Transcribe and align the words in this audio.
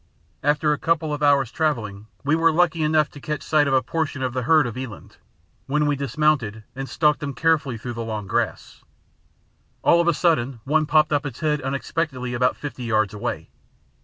After 0.41 0.73
a 0.73 0.79
couple 0.79 1.13
of 1.13 1.21
hours' 1.21 1.51
travelling 1.51 2.07
we 2.23 2.35
were 2.35 2.51
lucky 2.51 2.81
enough 2.81 3.11
to 3.11 3.19
catch 3.21 3.43
sight 3.43 3.67
of 3.67 3.73
a 3.75 3.83
portion 3.83 4.23
of 4.23 4.33
the 4.33 4.41
herd 4.41 4.65
of 4.65 4.75
eland, 4.75 5.17
when 5.67 5.85
we 5.85 5.95
dismounted 5.95 6.63
and 6.75 6.89
stalked 6.89 7.19
them 7.19 7.35
carefully 7.35 7.77
through 7.77 7.93
the 7.93 8.03
long 8.03 8.25
grass. 8.25 8.81
All 9.83 10.01
of 10.01 10.07
a 10.07 10.13
sudden 10.15 10.59
one 10.63 10.87
popped 10.87 11.13
up 11.13 11.23
its 11.23 11.41
head 11.41 11.61
unexpectedly 11.61 12.33
about 12.33 12.55
fifty 12.57 12.83
yards 12.85 13.13
away. 13.13 13.51